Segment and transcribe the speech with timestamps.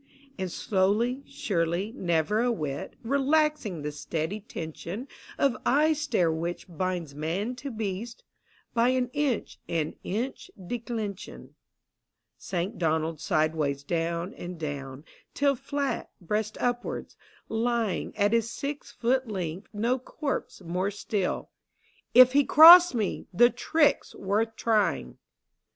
[0.39, 7.13] "And slowly, surely, never a whit Relaxing the steady tension Of eye stare which binds
[7.13, 8.23] man to beast,—
[8.73, 11.53] By an inch and inch declension,
[12.35, 17.15] Sank Donald sidewise down and down: Till flat, breast upwards,
[17.47, 21.51] lying At his six foot length, no corpse more still,
[22.15, 23.27] —"If lie cross me!
[23.31, 25.17] The trick's worth trying." 86 THE BOYS' BROWXWG.